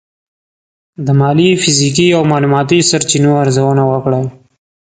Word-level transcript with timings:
د 1.05 1.07
مالي، 1.19 1.49
فزیکي 1.61 2.07
او 2.17 2.21
معلوماتي 2.31 2.79
سرچینو 2.89 3.31
ارزونه 3.43 3.83
وکړئ. 3.91 4.25